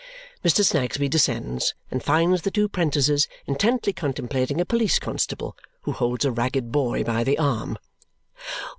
Mr. 0.43 0.65
Snagsby 0.65 1.07
descends 1.07 1.75
and 1.91 2.01
finds 2.01 2.41
the 2.41 2.49
two 2.49 2.67
'prentices 2.67 3.27
intently 3.45 3.93
contemplating 3.93 4.59
a 4.59 4.65
police 4.65 4.97
constable, 4.97 5.55
who 5.83 5.91
holds 5.91 6.25
a 6.25 6.31
ragged 6.31 6.71
boy 6.71 7.03
by 7.03 7.23
the 7.23 7.37
arm. 7.37 7.77